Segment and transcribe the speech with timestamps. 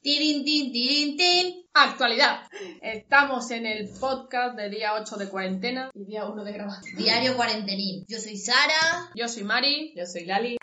[0.00, 1.64] Tirin, tin, tirin, tin.
[1.74, 2.42] Actualidad.
[2.82, 6.96] Estamos en el podcast de día 8 de cuarentena y día 1 de grabación.
[6.96, 8.04] Diario cuarentenil.
[8.08, 9.10] Yo soy Sara.
[9.16, 9.92] Yo soy Mari.
[9.96, 10.56] Yo soy Lali.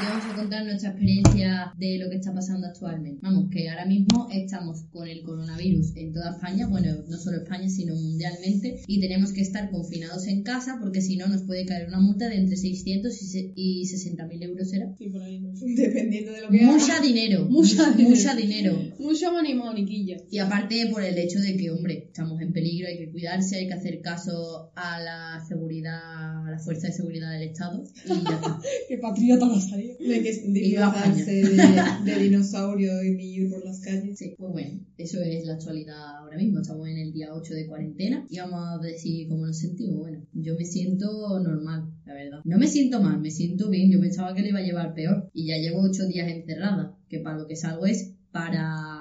[0.00, 3.20] Y vamos a contar nuestra experiencia de lo que está pasando actualmente.
[3.22, 7.68] Vamos, que ahora mismo estamos con el coronavirus en toda España, bueno, no solo España,
[7.68, 11.88] sino mundialmente, y tenemos que estar confinados en casa porque si no nos puede caer
[11.88, 13.12] una multa de entre 600
[13.54, 14.94] y 60 mil euros, ¿será?
[14.96, 15.40] Sí, por ahí.
[15.40, 15.52] No.
[15.60, 17.46] Dependiendo de lo que Mucha dinero.
[17.48, 18.10] Mucha dinero.
[18.10, 18.78] Mucha dinero.
[18.98, 20.16] Mucho money moniquilla.
[20.30, 23.66] Y aparte por el hecho de que, hombre, estamos en peligro, hay que cuidarse, hay
[23.66, 27.84] que hacer caso a la seguridad, a la fuerza de seguridad del Estado.
[28.04, 28.60] Y ya está.
[28.88, 29.58] Qué patriota va a
[29.98, 34.18] De que disfrazarse de, de dinosaurio y ir por las calles.
[34.18, 36.60] Sí, pues bueno, eso es la actualidad ahora mismo.
[36.60, 39.98] Estamos en el día 8 de cuarentena y vamos a decir cómo nos sentimos.
[39.98, 42.40] Bueno, yo me siento normal, la verdad.
[42.44, 43.90] No me siento mal, me siento bien.
[43.90, 47.20] Yo pensaba que le iba a llevar peor y ya llevo 8 días encerrada, que
[47.20, 48.91] para lo que salgo es para,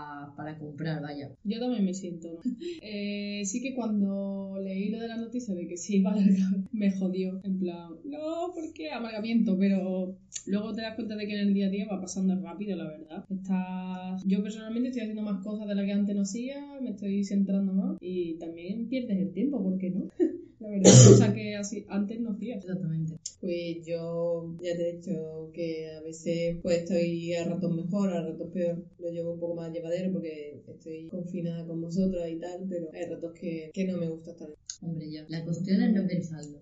[0.51, 1.31] para comprar, vaya.
[1.43, 2.39] Yo también me siento, ¿no?
[2.83, 6.63] Eh, sí que cuando leí lo de la noticia de que se iba a alargar,
[6.71, 7.39] me jodió.
[7.43, 8.91] En plan, no, ¿por qué?
[8.91, 12.35] Amargamiento, pero luego te das cuenta de que en el día a día va pasando
[12.41, 13.25] rápido, la verdad.
[13.29, 14.23] Estás...
[14.25, 17.73] Yo personalmente estoy haciendo más cosas de las que antes no hacía, me estoy centrando
[17.73, 20.09] más y también pierdes el tiempo, ¿por qué no?
[20.61, 22.55] La verdad, cosa que así antes no hacía.
[22.55, 23.17] Exactamente.
[23.39, 28.21] Pues yo ya te he dicho que a veces pues estoy a ratos mejor, a
[28.21, 28.85] ratos peor.
[28.99, 33.05] Lo llevo un poco más llevadero porque estoy confinada con vosotros y tal, pero hay
[33.05, 34.49] ratos que, que no me gusta estar.
[34.83, 35.25] Hombre, ya.
[35.29, 36.59] La cuestión es no pensarlo.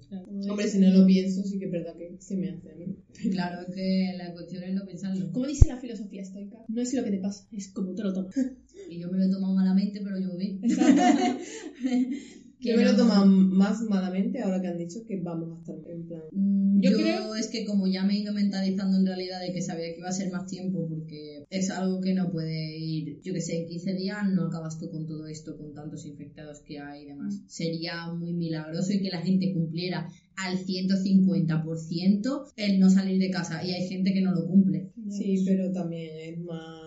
[0.50, 2.96] Hombre, si no lo pienso, sí que es verdad que se me hace a mí.
[3.32, 5.32] Claro, es que la cuestión es no pensarlo.
[5.34, 8.14] Como dice la filosofía estoica, no es lo que te pasa, es como te lo
[8.14, 8.34] tomas.
[8.90, 10.62] Y yo me lo he tomado malamente, pero yo bien.
[12.62, 15.92] Yo me lo he tomado más malamente ahora que han dicho que vamos a estar
[15.92, 16.22] en plan.
[16.32, 19.54] Mm, Yo Yo, creo- es que como ya me he ido mentalizando en realidad de
[19.54, 23.22] que sabía que iba a ser más tiempo porque es algo que no puede ir,
[23.24, 26.60] yo que sé, en 15 días no acabas tú con todo esto, con tantos infectados
[26.66, 27.42] que hay y demás.
[27.48, 33.64] Sería muy milagroso y que la gente cumpliera al 150% el no salir de casa
[33.66, 34.92] y hay gente que no lo cumple.
[35.10, 36.79] Sí, pero también es más.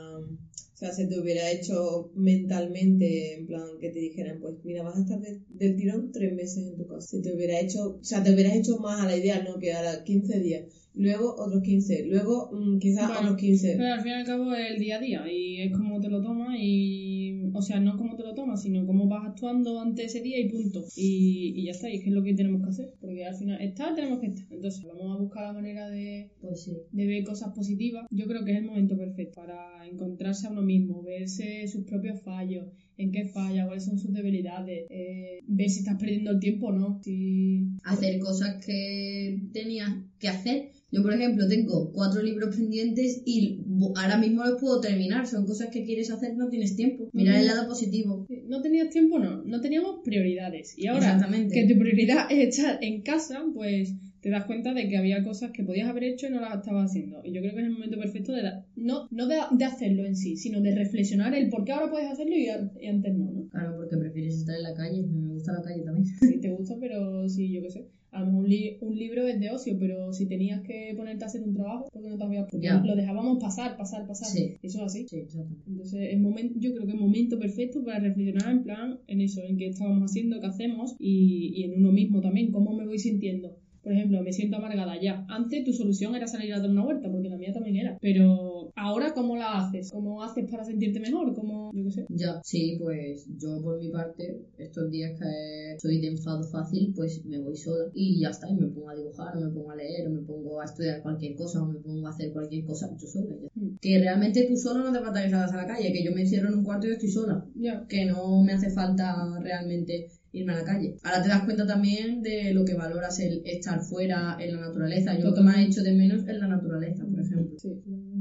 [0.83, 4.97] O sea, se te hubiera hecho mentalmente, en plan, que te dijeran, pues mira, vas
[4.97, 7.07] a estar de- del tirón tres meses en tu casa.
[7.07, 9.61] Se te hubiera hecho, o sea, te hubieras hecho más a la idea, ¿no?
[9.61, 13.75] Que ahora 15 días, luego otros 15, luego mm, quizás Bueno, otros 15.
[13.77, 16.09] Pero al fin y al cabo es el día a día y es como te
[16.09, 17.12] lo tomas y,
[17.55, 20.49] o sea, no como te lo tomas, sino cómo vas actuando ante ese día y
[20.49, 20.85] punto.
[20.97, 23.35] Y, y ya está, y es que es lo que tenemos que hacer, porque al
[23.35, 24.47] final estar tenemos que estar.
[24.51, 26.73] Entonces vamos a buscar la manera de, Pues sí.
[26.91, 28.07] de ver cosas positivas.
[28.11, 32.21] Yo creo que es el momento perfecto para encontrarse a uno mismo, verse sus propios
[32.23, 32.67] fallos,
[32.97, 36.73] en qué falla, cuáles son sus debilidades, eh, ver si estás perdiendo el tiempo o
[36.73, 37.01] no.
[37.03, 37.69] Si...
[37.85, 40.73] hacer cosas que tenías que hacer.
[40.91, 43.63] Yo, por ejemplo, tengo cuatro libros pendientes y
[43.97, 45.27] ahora mismo los puedo terminar.
[45.27, 47.09] Son cosas que quieres hacer, no tienes tiempo.
[47.15, 48.27] Mirar el lado positivo.
[48.47, 49.43] No tenías tiempo, no.
[49.43, 50.75] No teníamos prioridades.
[50.77, 51.19] Y ahora
[51.51, 55.51] que tu prioridad es estar en casa, pues te das cuenta de que había cosas
[55.51, 57.21] que podías haber hecho y no las estabas haciendo.
[57.25, 60.05] Y yo creo que es el momento perfecto de, da- no, no de, de hacerlo
[60.07, 63.15] en sí, sino de reflexionar el por qué ahora puedes hacerlo y, a- y antes
[63.15, 63.49] no, ¿no?
[63.51, 65.03] Claro, porque prefieres estar en la calle.
[65.03, 66.07] Me gusta la calle también.
[66.21, 67.89] Si te gusta, pero sí, yo qué sé.
[68.13, 71.25] A lo mejor un, li- un libro es de ocio, pero si tenías que ponerte
[71.25, 72.79] a hacer un trabajo, ¿por qué no te habías porque Ya.
[72.85, 74.29] Lo dejábamos pasar, pasar, pasar.
[74.29, 74.55] Sí.
[74.63, 75.07] Eso es así.
[75.09, 75.63] Sí, exactamente.
[75.67, 79.41] Entonces, el momento, yo creo que es momento perfecto para reflexionar en plan en eso,
[79.43, 82.99] en qué estábamos haciendo, qué hacemos y, y en uno mismo también, cómo me voy
[82.99, 83.57] sintiendo.
[83.83, 85.25] Por ejemplo, me siento amargada ya.
[85.29, 87.99] Antes tu solución era salir a dar una vuelta, porque la mía también era.
[88.01, 89.91] Pero ahora, ¿cómo la haces?
[89.91, 91.35] ¿Cómo haces para sentirte mejor?
[91.35, 92.07] ¿Cómo, yo qué sé?
[92.09, 97.25] Ya, sí, pues yo por mi parte, estos días que soy de enfado fácil, pues
[97.25, 99.77] me voy sola y ya está, y me pongo a dibujar, o me pongo a
[99.77, 102.89] leer, o me pongo a estudiar cualquier cosa, o me pongo a hacer cualquier cosa,
[102.97, 103.49] yo sola ya.
[103.55, 103.79] Mm.
[103.81, 106.23] Que realmente tú solo no te falta que salgas a la calle, que yo me
[106.23, 107.45] encierro en un cuarto y estoy sola.
[107.55, 107.87] Ya.
[107.89, 110.97] que no me hace falta realmente irme a la calle.
[111.03, 115.17] Ahora te das cuenta también de lo que valoras el estar fuera en la naturaleza.
[115.19, 117.59] Yo lo que me ha hecho de menos es la naturaleza, por ejemplo.
[117.59, 117.69] Sí.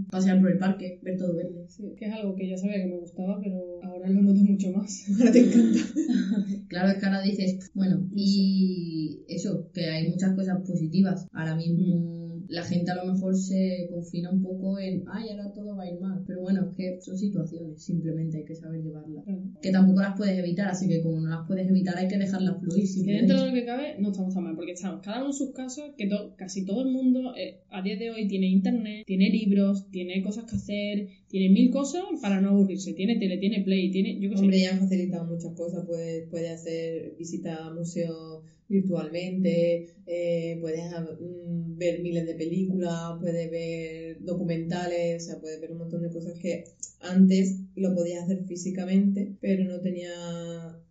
[0.09, 1.65] Pasear por el parque, ver todo verde.
[1.67, 4.71] Sí, que es algo que ya sabía que me gustaba, pero ahora lo noto mucho
[4.71, 5.05] más.
[5.19, 5.79] Ahora te encanta.
[6.67, 11.27] Claro, es que ahora dices, bueno, y eso, que hay muchas cosas positivas.
[11.33, 15.75] Ahora mismo la gente a lo mejor se confina un poco en, ay, ahora todo
[15.75, 16.23] va a ir mal.
[16.25, 19.23] Pero bueno, es que son situaciones, simplemente hay que saber llevarlas.
[19.61, 22.59] Que tampoco las puedes evitar, así que como no las puedes evitar hay que dejarlas
[22.59, 22.85] fluir.
[23.05, 25.33] Que dentro de lo que cabe no estamos tan mal, porque estamos cada uno en
[25.33, 29.29] sus casas, que casi todo el mundo eh, a día de hoy tiene internet, tiene
[29.29, 32.93] libros, tiene cosas que hacer, tiene mil cosas para no aburrirse.
[32.93, 34.19] Tiene tele, tiene play, tiene.
[34.19, 35.85] Yo Hombre, ya han facilitado muchas cosas.
[35.85, 43.51] Puede, puede hacer visita a museos virtualmente, eh, puedes mm, ver miles de películas, puedes
[43.51, 46.63] ver documentales, o sea, puedes ver un montón de cosas que
[47.01, 50.11] antes lo podías hacer físicamente, pero no tenía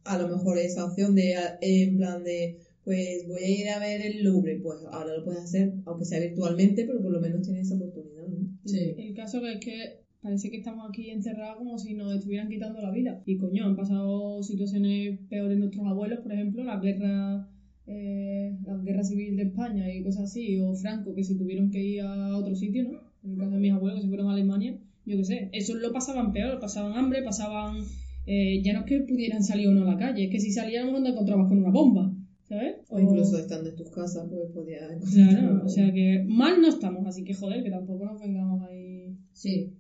[0.05, 4.00] a lo mejor esa opción de, en plan de pues voy a ir a ver
[4.00, 7.67] el Louvre, pues ahora lo puedes hacer, aunque sea virtualmente, pero por lo menos tienes
[7.67, 8.49] esa oportunidad, ¿no?
[8.65, 8.94] Sí.
[8.97, 12.91] El caso es que parece que estamos aquí encerrados como si nos estuvieran quitando la
[12.91, 13.23] vida.
[13.27, 17.49] Y coño, han pasado situaciones peores nuestros abuelos, por ejemplo, la guerra,
[17.92, 21.82] eh, la guerra civil de España y cosas así, o Franco, que se tuvieron que
[21.82, 23.00] ir a otro sitio, ¿no?
[23.25, 25.75] En el caso de mis abuelos, que se fueron a Alemania, yo qué sé, eso
[25.75, 27.78] lo pasaban peor, pasaban hambre, pasaban...
[28.26, 30.52] Eh, ya no es que pudieran salir o no a la calle, es que si
[30.52, 32.14] salíamos no te encontrabas con una bomba.
[32.44, 32.76] ¿sabes?
[32.88, 34.78] O, incluso estando en tus casas, pues podía
[35.12, 39.16] Claro, o sea que mal no estamos, así que joder, que tampoco nos vengamos ahí.
[39.32, 39.72] Sí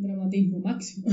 [0.00, 1.08] dramatismo máximo.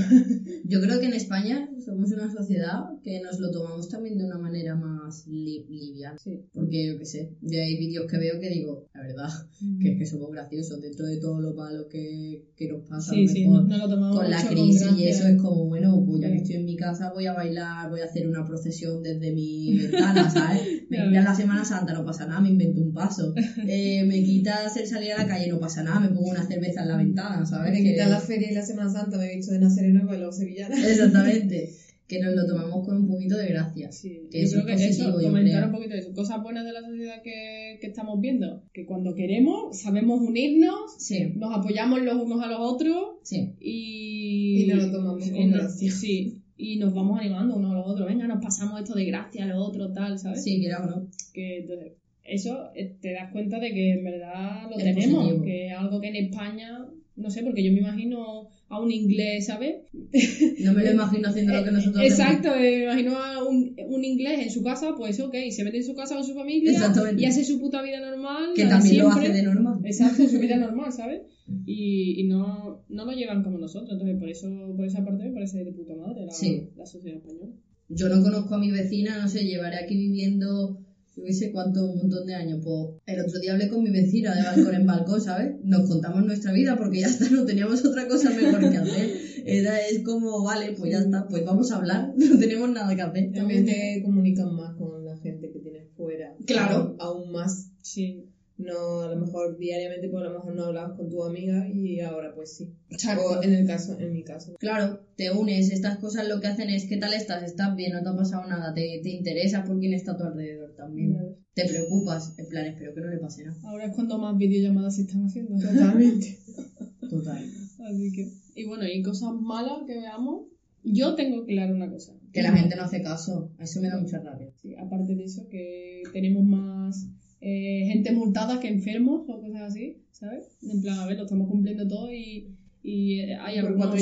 [0.65, 4.37] Yo creo que en España somos una sociedad que nos lo tomamos también de una
[4.37, 6.17] manera más liviana.
[6.53, 9.29] Porque yo qué sé, yo hay vídeos que veo que digo, la verdad,
[9.61, 9.79] mm.
[9.79, 13.13] que es que somos graciosos dentro de todo lo malo que, que nos pasa.
[13.13, 17.11] con la crisis y eso es como, bueno, pues ya que estoy en mi casa
[17.13, 20.61] voy a bailar, voy a hacer una procesión desde mi ventana, ¿sabes?
[20.89, 23.33] Me quitas la Semana Santa, no pasa nada, me invento un paso.
[23.69, 26.83] Eh, me quitas el salir a la calle, no pasa nada, me pongo una cerveza
[26.83, 27.73] en la ventana, ¿sabes?
[27.73, 30.31] Me quitas la feria y la Semana Santa, me he visto de Nazareno y bailado
[30.31, 30.75] sevillana.
[30.75, 31.66] Exactamente.
[32.07, 33.91] Que nos lo tomamos con un poquito de gracia.
[33.91, 36.13] Sí, que yo creo que eso, comentar un poquito de eso.
[36.13, 38.63] Cosas buenas de la sociedad que, que estamos viendo.
[38.73, 41.33] Que cuando queremos, sabemos unirnos, sí.
[41.35, 43.53] nos apoyamos los unos a los otros sí.
[43.59, 44.63] y...
[44.63, 45.91] Y nos lo tomamos con gracia.
[45.91, 48.07] Sí, y nos vamos animando unos a los otros.
[48.07, 50.43] Venga, nos pasamos esto de gracia a los otros, tal, ¿sabes?
[50.43, 51.07] Sí, claro, ¿no?
[51.33, 51.91] Que entonces,
[52.23, 56.07] eso eh, te das cuenta de que en verdad lo tenemos, que es algo que
[56.07, 56.85] en España,
[57.17, 59.75] no sé, porque yo me imagino a un inglés, ¿sabes?
[60.63, 64.39] No me lo imagino haciendo lo que nosotros Exacto, me imagino a un, un, inglés
[64.41, 66.73] en su casa, pues ok, se mete en su casa con su familia
[67.17, 68.51] y hace su puta vida normal.
[68.55, 69.79] Que también lo hace de normal.
[69.83, 71.21] Exacto, su vida normal, ¿sabes?
[71.65, 75.31] Y, y no, no lo llevan como nosotros, entonces por eso, por esa parte me
[75.31, 76.33] parece de puta madre la,
[76.75, 77.53] la sociedad española.
[77.89, 80.86] Yo no conozco a mi vecina, no sé, llevaré aquí viviendo
[81.17, 82.61] yo qué sé cuánto, un montón de años.
[82.63, 85.55] Pues el otro día hablé con mi vecina de balcón en balcón, ¿sabes?
[85.63, 89.09] Nos contamos nuestra vida porque ya está, no teníamos otra cosa mejor que hacer.
[89.45, 93.01] Era, es como, vale, pues ya está, pues vamos a hablar, no tenemos nada que
[93.01, 93.31] hacer.
[93.33, 96.35] También te comunican más con la gente que tienes fuera.
[96.45, 96.95] Claro.
[96.99, 97.71] Aún más.
[97.81, 101.67] Sí no a lo mejor diariamente pues a lo mejor no hablabas con tu amiga
[101.69, 105.99] y ahora pues sí o en el caso en mi caso claro te unes estas
[105.99, 108.73] cosas lo que hacen es qué tal estás estás bien no te ha pasado nada
[108.73, 111.17] te, te interesa por quién está a tu alrededor también.
[111.53, 113.59] Te preocupas en plan espero que no le pase nada.
[113.63, 115.57] Ahora es cuando más videollamadas se están haciendo.
[115.57, 116.37] Totalmente.
[117.09, 117.43] Total.
[117.79, 120.45] Así que y bueno y cosas malas que veamos
[120.83, 122.13] yo tengo claro una cosa.
[122.31, 124.51] Que la gente no hace caso eso me da mucha rabia.
[124.61, 127.07] Sí aparte de eso que tenemos más
[127.39, 130.47] eh, gente multada que enfermos o cosas así, ¿sabes?
[130.63, 132.56] En plan, a ver, lo estamos cumpliendo todo y,
[132.89, 133.93] y eh, hay algunos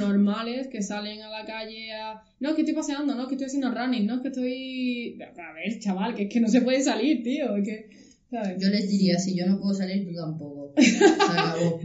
[0.00, 2.24] normales que salen a la calle a...
[2.40, 5.18] No, es que estoy paseando, no, es que estoy haciendo running, no, es que estoy...
[5.22, 7.90] A ver, chaval, que es que no se puede salir, tío, es que...
[8.32, 8.60] ¿sabes?
[8.60, 10.74] Yo les diría, si yo no puedo salir, tú tampoco.
[10.76, 11.80] Se acabó.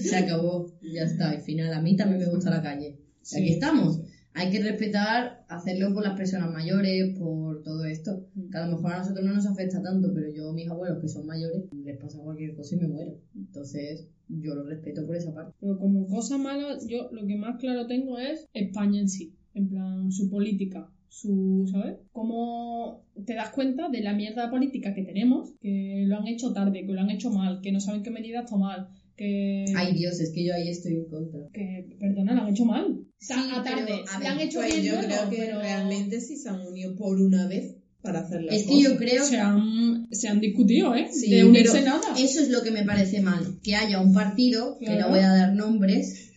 [0.00, 0.66] se acabó.
[0.82, 1.30] Ya está.
[1.30, 2.96] Al final, a mí también me gusta la calle.
[3.32, 4.00] Aquí estamos
[4.34, 8.26] hay que respetar, hacerlo por las personas mayores, por todo esto.
[8.50, 11.08] Que a lo mejor a nosotros no nos afecta tanto, pero yo, mis abuelos que
[11.08, 13.18] son mayores, les pasa cualquier cosa y me muero.
[13.34, 15.54] Entonces, yo lo respeto por esa parte.
[15.60, 19.34] Pero como cosa mala, yo lo que más claro tengo es España en sí.
[19.54, 21.98] En plan, su política, su, ¿sabes?
[22.12, 26.84] Cómo te das cuenta de la mierda política que tenemos, que lo han hecho tarde,
[26.84, 29.66] que lo han hecho mal, que no saben qué medidas tomar, que...
[29.76, 31.40] Ay Dios, es que yo ahí estoy en contra.
[31.52, 33.00] Que, perdona, lo han hecho mal.
[33.18, 34.04] Sí, a tarde.
[34.10, 38.20] han hecho pues yo creo que realmente sí se han unido por una vez para
[38.20, 39.24] hacer las Es que yo creo...
[39.24, 41.08] Se han, se han discutido, ¿eh?
[41.12, 42.02] Sí, de unirse nada.
[42.18, 43.58] Eso es lo que me parece mal.
[43.62, 46.32] Que haya un partido, que no voy a dar nombres,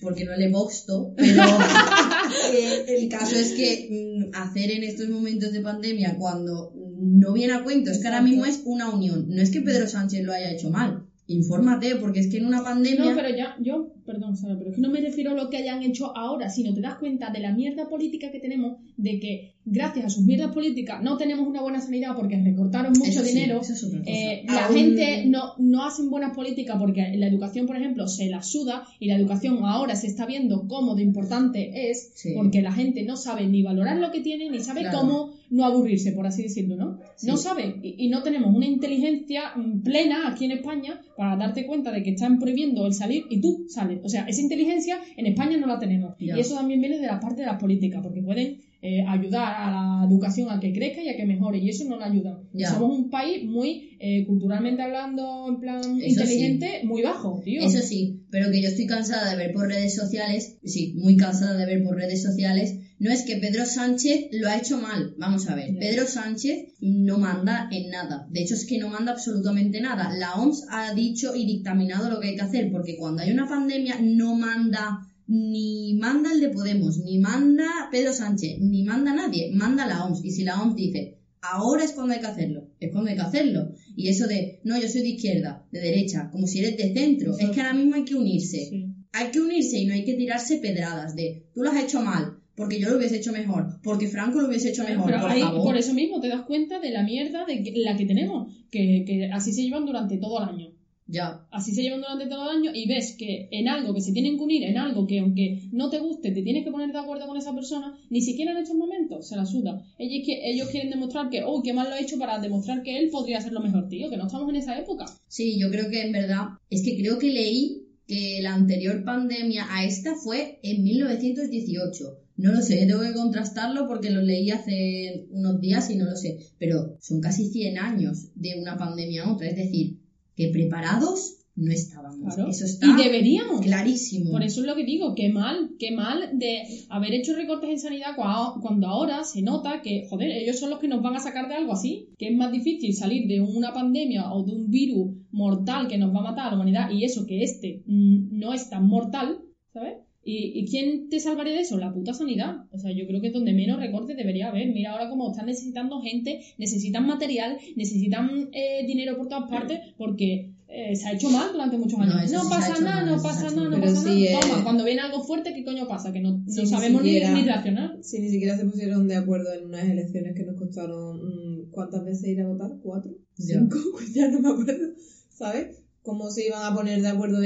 [0.00, 1.42] porque no le boxto, pero
[2.88, 7.62] el caso es que mm, hacer en estos momentos de pandemia, cuando no viene a
[7.62, 9.26] cuento, es que ahora mismo es una unión.
[9.28, 12.62] No es que Pedro Sánchez lo haya hecho mal infórmate, porque es que en una
[12.62, 13.10] pandemia...
[13.10, 15.56] No, pero ya, yo perdón, Sara, pero es que no me refiero a lo que
[15.58, 19.52] hayan hecho ahora, sino te das cuenta de la mierda política que tenemos, de que
[19.64, 23.28] gracias a sus mierdas políticas no tenemos una buena sanidad porque recortaron mucho Eso sí,
[23.34, 23.60] dinero.
[23.60, 24.10] eso es otra cosa.
[24.10, 28.28] Eh, la Aún- gente no, no hacen buenas políticas porque la educación, por ejemplo, se
[28.28, 32.32] la suda y la educación ahora se está viendo cómo de importante es Sí.
[32.36, 34.98] porque la gente no sabe ni valorar lo que tiene ni sabe Claro.
[34.98, 36.98] cómo no aburrirse, por así decirlo, ¿no?
[37.16, 37.26] Sí.
[37.26, 41.66] No sabe y, y no tenemos una inteligencia mm, plena aquí en España para darte
[41.66, 43.91] cuenta de que están prohibiendo el salir y tú sales.
[44.02, 46.16] O sea, esa inteligencia en España no la tenemos.
[46.18, 46.36] Ya.
[46.36, 49.70] Y eso también viene de la parte de las políticas porque pueden eh, ayudar a
[49.70, 52.38] la educación a que crezca y a que mejore y eso no la ayudan.
[52.52, 52.70] Ya.
[52.70, 57.62] Somos un país muy eh, culturalmente hablando, en plan Eso inteligente, muy bajo, tío.
[57.62, 61.56] Eso sí, pero que yo estoy cansada de ver por redes sociales, sí, muy cansada
[61.56, 65.48] de ver por redes sociales, no es que Pedro Sánchez lo ha hecho mal, vamos
[65.48, 65.76] a ver.
[65.76, 70.34] Pedro Sánchez no manda en nada, de hecho es que no manda absolutamente nada, la
[70.34, 73.98] OMS ha dicho y dictaminado lo que hay que hacer, porque cuando hay una pandemia
[74.00, 79.84] no manda ni manda el de Podemos, ni manda Pedro Sánchez, ni manda nadie, manda
[79.84, 83.10] la OMS, y si la OMS dice ahora es cuando hay que hacerlo, es cuando
[83.10, 83.72] hay que hacerlo.
[83.96, 87.36] Y eso de, no, yo soy de izquierda, de derecha, como si eres de centro,
[87.36, 88.68] es que ahora mismo hay que unirse.
[88.70, 88.86] Sí.
[89.10, 92.38] Hay que unirse y no hay que tirarse pedradas de, tú lo has hecho mal,
[92.56, 95.40] porque yo lo hubiese hecho mejor, porque Franco lo hubiese hecho mejor, Pero por ahí,
[95.40, 95.62] favor.
[95.62, 99.04] por eso mismo te das cuenta de la mierda de que- la que tenemos, que,
[99.06, 100.68] que así se llevan durante todo el año.
[101.08, 104.12] Ya, Así se llevan durante todo el año y ves que en algo que se
[104.12, 106.98] tienen que unir, en algo que aunque no te guste, te tienes que poner de
[106.98, 109.82] acuerdo con esa persona, ni siquiera en estos momentos se la suda.
[109.98, 113.10] Ellos, ellos quieren demostrar que, oh, qué mal lo ha hecho para demostrar que él
[113.10, 115.04] podría hacerlo mejor, tío, que no estamos en esa época.
[115.26, 119.66] sí, yo creo que en verdad, es que creo que leí que la anterior pandemia
[119.68, 122.18] a esta fue en 1918.
[122.36, 126.16] No lo sé, tengo que contrastarlo porque lo leí hace unos días y no lo
[126.16, 129.98] sé, pero son casi 100 años de una pandemia a otra, es decir,
[130.34, 132.34] que preparados no estábamos.
[132.34, 132.48] Claro.
[132.50, 133.60] Eso está Y deberíamos.
[133.60, 134.30] clarísimo.
[134.30, 137.78] Por eso es lo que digo, qué mal, qué mal de haber hecho recortes en
[137.78, 141.20] sanidad cua- cuando ahora se nota que, joder, ellos son los que nos van a
[141.20, 144.70] sacar de algo así, que es más difícil salir de una pandemia o de un
[144.70, 148.38] virus mortal que nos va a matar a la humanidad y eso que este mm,
[148.38, 149.40] no es tan mortal,
[149.74, 149.98] ¿sabes?
[150.24, 151.78] ¿Y, y quién te salvaría de eso?
[151.78, 152.64] La puta sanidad.
[152.70, 154.68] O sea, yo creo que es donde menos recortes debería haber.
[154.72, 160.52] Mira ahora cómo están necesitando gente, necesitan material, necesitan eh, dinero por todas partes, porque
[160.68, 162.30] eh, se ha hecho mal durante muchos años.
[162.32, 164.40] No, sí pasa nada, mal, no pasa nada, no pasa nada.
[164.40, 166.12] Toma, cuando viene algo fuerte, ¿qué coño pasa?
[166.12, 167.98] Que no, sabemos ni, siquiera- ni reaccionar.
[168.02, 172.04] Si ni siquiera se pusieron de acuerdo en unas elecciones que nos costaron mm, ¿cuántas
[172.04, 172.70] veces ir a votar?
[172.82, 173.10] ¿Cuatro?
[173.38, 173.58] Ya.
[173.58, 173.76] ¿Cinco?
[173.92, 174.94] Pues ya no me acuerdo,
[175.30, 175.82] ¿sabes?
[176.02, 177.38] ¿Cómo se iban a poner de acuerdo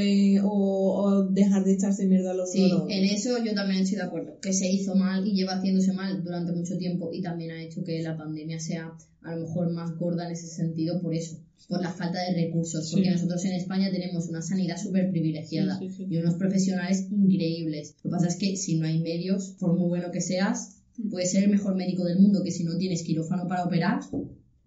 [0.44, 0.48] o,
[1.02, 2.90] o dejar de echarse mierda los Sí, a los otros?
[2.96, 4.38] en eso yo también estoy de acuerdo.
[4.40, 7.84] Que se hizo mal y lleva haciéndose mal durante mucho tiempo y también ha hecho
[7.84, 11.36] que la pandemia sea a lo mejor más gorda en ese sentido por eso,
[11.68, 12.88] por la falta de recursos.
[12.90, 13.10] Porque Sí.
[13.12, 16.06] nosotros en España tenemos una sanidad súper privilegiada Sí, sí, sí.
[16.08, 17.92] y unos profesionales increíbles.
[17.98, 21.10] Lo que pasa es que si no hay medios, por muy bueno que seas, Mm.
[21.10, 24.00] puedes ser el mejor médico del mundo, que si no tienes quirófano para operar,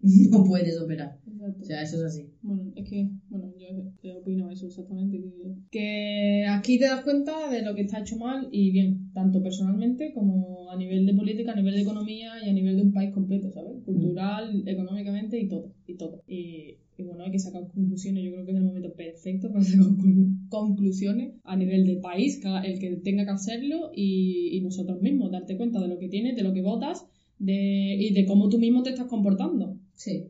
[0.30, 1.16] no puedes operar.
[1.40, 1.62] Exacto.
[1.62, 2.26] O sea, eso es así.
[2.42, 3.68] Bueno, es que, bueno, yo
[4.02, 5.18] eh, opino eso exactamente.
[5.18, 9.42] Que, que aquí te das cuenta de lo que está hecho mal y bien, tanto
[9.42, 12.92] personalmente como a nivel de política, a nivel de economía y a nivel de un
[12.92, 13.82] país completo, ¿sabes?
[13.84, 15.72] Cultural, económicamente y todo.
[15.86, 16.20] Y todo.
[16.26, 18.22] Y, y bueno, hay que sacar conclusiones.
[18.22, 22.38] Yo creo que es el momento perfecto para sacar conclu- conclusiones a nivel de país,
[22.64, 26.36] el que tenga que hacerlo y, y nosotros mismos, darte cuenta de lo que tienes,
[26.36, 27.06] de lo que votas
[27.38, 29.78] de, y de cómo tú mismo te estás comportando.
[29.94, 30.26] Sí.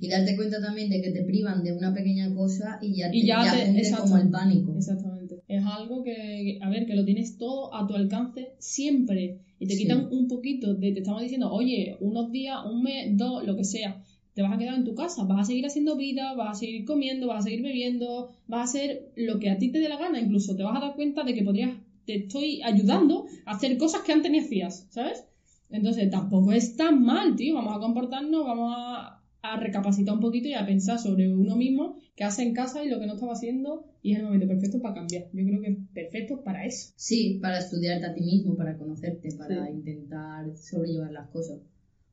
[0.00, 3.16] Y darte cuenta también de que te privan de una pequeña cosa y ya te,
[3.16, 4.74] Y ya te- como el pánico.
[4.76, 5.40] Exactamente.
[5.48, 9.38] Es algo que, que, a ver, que lo tienes todo a tu alcance siempre.
[9.58, 9.82] Y te Sí.
[9.84, 13.64] quitan un poquito de, te estamos diciendo, oye, unos días, un mes, dos, lo que
[13.64, 14.02] sea.
[14.34, 16.84] Te vas a quedar en tu casa, vas a seguir haciendo vida, vas a seguir
[16.84, 19.96] comiendo, vas a seguir bebiendo, vas a hacer lo que a ti te dé la
[19.96, 20.20] gana.
[20.20, 21.70] Incluso te vas a dar cuenta de que podrías,
[22.04, 25.24] te estoy ayudando a hacer cosas que antes ni hacías, ¿sabes?
[25.70, 27.54] Entonces tampoco es tan mal, tío.
[27.54, 29.13] Vamos a comportarnos, vamos a,
[29.44, 32.88] a recapacitar un poquito y a pensar sobre uno mismo, qué hace en casa y
[32.88, 33.84] lo que no estaba haciendo.
[34.02, 35.24] Y es el momento perfecto para cambiar.
[35.32, 36.92] Yo creo que es perfecto para eso.
[36.96, 39.72] Sí, para estudiarte a ti mismo, para conocerte, para Sí.
[39.74, 41.58] intentar sobrellevar las cosas.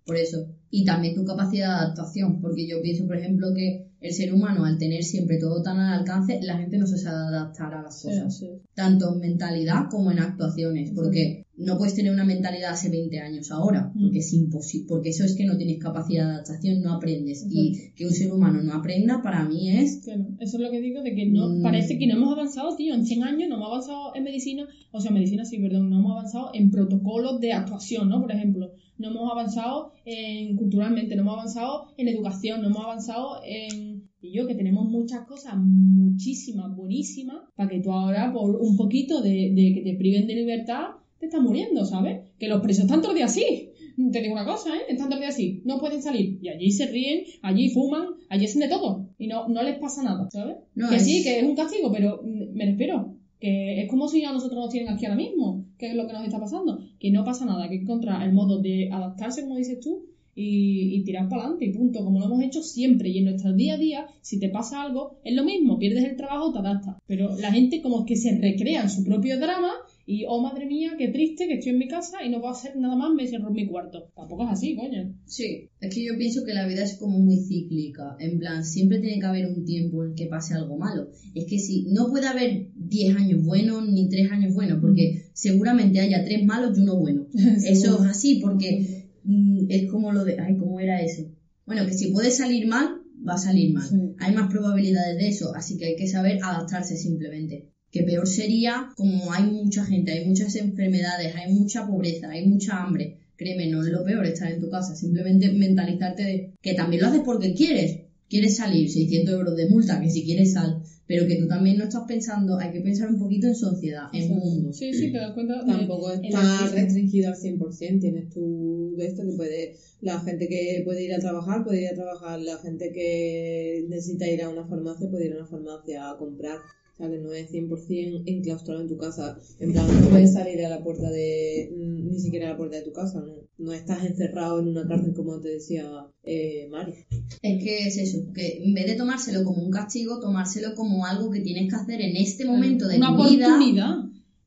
[0.05, 0.47] Por eso.
[0.69, 4.65] Y también tu capacidad de adaptación, porque yo pienso, por ejemplo, que el ser humano,
[4.65, 8.01] al tener siempre todo tan al alcance, la gente no se sabe adaptar a las
[8.01, 8.43] cosas.
[8.73, 13.51] Tanto en mentalidad como en actuaciones, porque no puedes tener una mentalidad hace 20 años
[13.51, 14.01] ahora, Mm.
[14.01, 17.43] porque es imposible, porque eso es que no tienes capacidad de adaptación, no aprendes.
[17.43, 17.55] Exacto.
[17.57, 20.81] Y que un ser humano no aprenda, para mí es Claro, eso es lo que
[20.81, 21.61] digo, de que no Mm.
[21.63, 22.93] parece que no hemos avanzado, tío.
[22.93, 26.11] En 100 años no hemos avanzado en medicina, o sea, medicina sí, perdón, no hemos
[26.11, 28.21] avanzado en protocolos de actuación, ¿no?
[28.21, 33.41] Por ejemplo, no hemos avanzado en culturalmente, no hemos avanzado en educación, no hemos avanzado
[33.45, 38.77] en, y yo que tenemos muchas cosas, muchísimas, buenísimas, para que tú ahora por un
[38.77, 40.89] poquito de, de que te priven de libertad,
[41.21, 42.19] te estás muriendo, ¿sabes?
[42.37, 43.69] Que los presos están todo el día así.
[44.11, 44.81] Te digo una cosa, ¿eh?
[44.89, 45.61] Están todo el día así.
[45.63, 46.39] No pueden salir.
[46.41, 49.07] Y allí se ríen, allí fuman, allí hacen de todo.
[49.17, 50.57] Y no, no les pasa nada, ¿sabes?
[50.75, 53.15] No, que es- sí, que es un castigo, pero mm, me refiero.
[53.39, 55.65] Que es como si a nosotros nos tienen aquí ahora mismo.
[55.77, 56.79] Que es lo que nos está pasando.
[56.99, 57.69] Que no pasa nada.
[57.69, 61.73] Que encontrar el modo de adaptarse, como dices tú, y, y tirar para adelante y
[61.73, 63.09] punto, como lo hemos hecho siempre.
[63.09, 66.15] Y en nuestro día a día, si te pasa algo, es lo mismo, pierdes el
[66.15, 66.95] trabajo, te adaptas.
[67.05, 69.71] Pero la gente como que se recrea en su propio drama
[70.11, 72.75] y, oh madre mía, qué triste que estoy en mi casa y no puedo hacer
[72.75, 74.11] nada más, me cierro en mi cuarto.
[74.13, 75.15] Tampoco es así, coño.
[75.25, 78.17] Sí, es que yo pienso que la vida es como muy cíclica.
[78.19, 81.07] En plan, siempre tiene que haber un tiempo en que pase algo malo.
[81.33, 86.01] Es que si no puede haber 10 años buenos ni 3 años buenos, porque seguramente
[86.01, 87.27] haya 3 malos y uno bueno.
[87.65, 90.41] Eso es así, porque mm, es como lo de.
[90.41, 91.23] Ay, ¿cómo era eso?
[91.65, 93.87] Bueno, que si puede salir mal, va a salir mal.
[93.87, 93.95] Sí.
[94.19, 97.71] Hay más probabilidades de eso, así que hay que saber adaptarse simplemente.
[97.91, 102.79] Que peor sería como hay mucha gente, hay muchas enfermedades, hay mucha pobreza, hay mucha
[102.81, 103.13] hambre.
[103.35, 107.07] Créeme, no es lo peor estar en tu casa, simplemente mentalizarte de que también lo
[107.07, 107.97] haces porque quieres.
[108.29, 111.83] Quieres salir, 600 euros de multa, que si quieres sal, pero que tú también no
[111.83, 114.71] estás pensando, hay que pensar un poquito en sociedad, en mundo.
[114.71, 115.65] Sí, sí, te das cuenta.
[115.65, 117.99] Tampoco está el- restringido al 100%.
[117.99, 119.73] Tienes tú de esto que puede.
[119.99, 122.39] La gente que puede ir a trabajar, puede ir a trabajar.
[122.39, 126.59] La gente que necesita ir a una farmacia, puede ir a una farmacia a comprar.
[127.01, 129.35] O sea, que no es 100% enclaustrado en tu casa.
[129.59, 131.73] En plan, no puedes salir a la puerta de.
[131.75, 133.33] mm, ni siquiera a la puerta de tu casa, ¿no?
[133.57, 135.89] No estás encerrado en una cárcel, como te decía
[136.23, 136.93] eh, Mari.
[137.41, 141.31] Es que es eso, que en vez de tomárselo como un castigo, tomárselo como algo
[141.31, 143.47] que tienes que hacer en este momento de una tu vida.
[143.47, 143.95] oportunidad.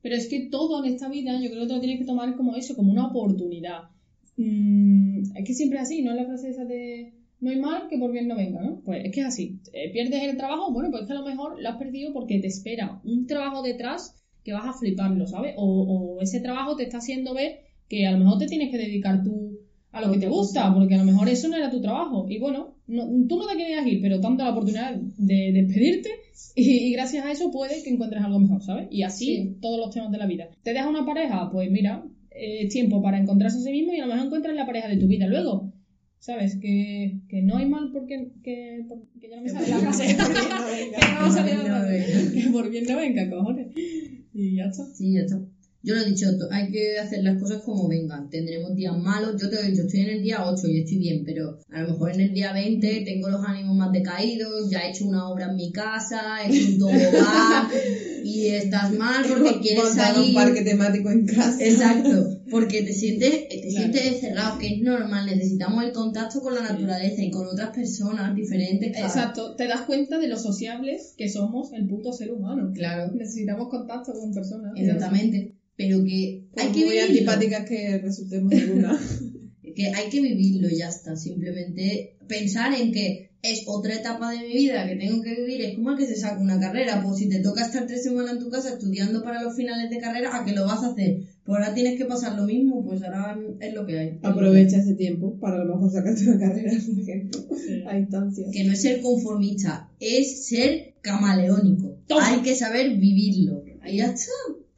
[0.01, 2.37] Pero es que todo en esta vida, yo creo que te lo tienes que tomar
[2.37, 3.89] como eso, como una oportunidad.
[4.37, 7.87] Mm, es que siempre es así, ¿no es la frase esa de no hay mal
[7.89, 8.81] que por bien no venga, ¿no?
[8.83, 9.59] Pues es que es así.
[9.73, 12.39] Eh, pierdes el trabajo, bueno, pues es que a lo mejor lo has perdido porque
[12.39, 15.53] te espera un trabajo detrás que vas a fliparlo, ¿sabes?
[15.57, 18.77] O, o ese trabajo te está haciendo ver que a lo mejor te tienes que
[18.77, 19.59] dedicar tú
[19.91, 22.25] a lo que te gusta, porque a lo mejor eso no era tu trabajo.
[22.29, 26.09] Y bueno, no- tú no te querías ir, pero tanto la oportunidad de despedirte
[26.55, 28.87] y, y gracias a eso puede que encuentres algo mejor, ¿sabes?
[28.91, 29.55] Y así Sí.
[29.61, 30.49] todos los temas de la vida.
[30.63, 31.49] ¿Te deja una pareja?
[31.49, 34.55] Pues mira, eh, es tiempo para encontrarse a sí mismo y a lo mejor encuentras
[34.55, 35.71] la pareja de tu vida luego.
[36.19, 36.57] ¿Sabes?
[36.59, 38.31] Que, que no hay mal porque...
[38.43, 38.85] Que,
[39.19, 40.07] que ya no me sale la frase.
[40.15, 42.31] que no me sale la frase.
[42.33, 43.67] Que por bien no venga, cojones.
[43.75, 44.85] Y ya está.
[44.85, 45.39] Sí, ya está.
[45.85, 48.27] Yo lo he dicho, hay que hacer las cosas como vengan.
[48.29, 49.39] Tendremos días malos.
[49.39, 51.89] Yo te he dicho, estoy en el día 8 y estoy bien, pero a lo
[51.91, 55.45] mejor en el día 20 tengo los ánimos más decaídos, ya he hecho una obra
[55.51, 57.67] en mi casa, he hecho un tobogán
[58.23, 60.29] y estás mal porque quieres salir.
[60.29, 61.57] un parque temático en casa.
[61.63, 63.69] Exacto, porque te sientes, te Claro.
[63.71, 65.25] sientes encerrado, que es normal.
[65.27, 68.97] Necesitamos el contacto con la naturaleza y con otras personas diferentes.
[68.97, 69.55] Exacto.
[69.55, 72.71] Te das cuenta de lo sociables que somos el puto ser humano.
[72.73, 74.73] Claro, Necesitamos contacto con personas.
[74.75, 75.53] exactamente.
[75.77, 77.31] Pero que hay que muy vivirlo.
[77.31, 78.99] antipáticas que resultemos alguna.
[79.75, 81.15] que hay que vivirlo y ya está.
[81.15, 85.61] Simplemente pensar en que es otra etapa de mi vida que tengo que vivir.
[85.61, 87.01] Es como el que se saca una carrera.
[87.03, 89.99] Pues si te toca estar tres semanas en tu casa estudiando para los finales de
[89.99, 91.21] carrera, ¿a qué lo vas a hacer?
[91.43, 94.19] Pues ahora tienes que pasar lo mismo, pues ahora es lo que hay.
[94.23, 97.41] Aprovecha ese tiempo para a lo mejor sacarte una carrera, por ejemplo,
[97.87, 98.49] a instancias.
[98.51, 101.99] Que no es ser conformista, es ser camaleónico.
[102.07, 102.27] Toma.
[102.29, 103.63] Hay que saber vivirlo.
[103.81, 104.31] Ahí ya está.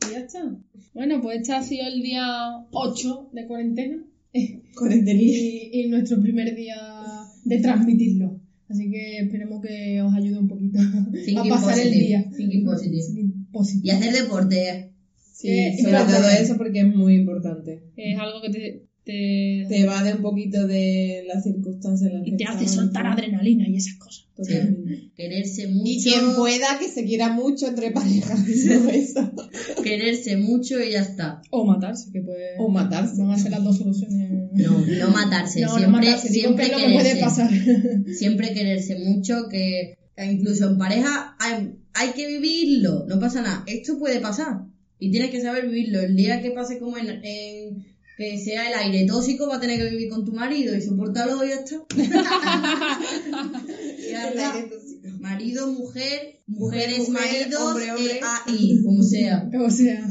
[0.05, 0.57] Y ya está.
[0.93, 5.13] Bueno, pues este ha sido el día 8 de cuarentena delito.
[5.13, 6.77] y, y nuestro primer día
[7.45, 8.39] de transmitirlo.
[8.69, 12.29] Así que esperemos que os ayude un poquito a pasar el día.
[12.35, 13.01] thinking positive.
[13.01, 13.79] Sí.
[13.83, 14.93] Y hacer deporte.
[15.33, 17.83] Sí, Eh, sobre todo eso porque es muy importante.
[17.95, 22.31] Es algo que te, te, Te evade un poquito de las circunstancias en las y
[22.31, 24.25] que te hace soltar adrenalina y esas cosas.
[24.35, 25.09] Totalmente.
[25.15, 25.89] Quererse mucho.
[25.91, 28.47] Y quien pueda que se quiera mucho entre parejas.
[28.47, 29.31] Eso.
[29.83, 31.41] Quererse mucho y ya está.
[31.49, 32.49] O matarse, que puede.
[32.59, 33.19] O matarse.
[33.19, 34.29] Van a ser las dos soluciones.
[34.53, 35.61] No, no matarse.
[35.61, 37.23] No, no siempre matarse, siempre que es lo que puede quererse.
[37.23, 37.49] pasar.
[38.13, 39.97] Siempre quererse mucho, que
[40.31, 43.05] incluso en pareja hay, hay que vivirlo.
[43.07, 43.63] No pasa nada.
[43.65, 44.65] Esto puede pasar.
[44.99, 45.99] Y tienes que saber vivirlo.
[46.01, 47.85] El día que pase como en, en-
[48.17, 51.43] que sea el aire tóxico, va a tener que vivir con tu marido y soportarlo
[51.45, 51.75] y ya está.
[54.11, 54.55] Ya está.
[55.19, 58.15] Marido, mujer, mujeres, mujer, maridos, hombre, hombre.
[58.15, 59.49] eh, AI, como sea.
[59.59, 60.01] O sea,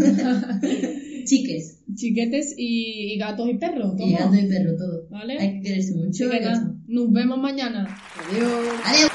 [1.25, 1.79] Chiques.
[1.95, 3.95] chiquetes y, y gatos y perros.
[3.99, 4.19] Y toma.
[4.27, 5.09] gato y perro, todo.
[5.11, 5.39] ¿Vale?
[5.39, 6.25] Hay que quererse mucho.
[6.27, 7.87] Y nos vemos mañana.
[8.31, 8.51] Adiós.
[8.85, 9.11] Adiós.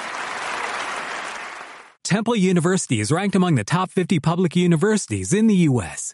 [2.04, 6.14] Temple University is ranked among the top 50 public universities in the U.S.